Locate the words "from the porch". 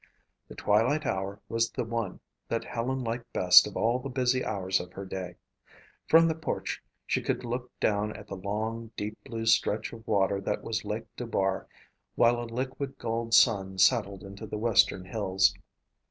6.07-6.81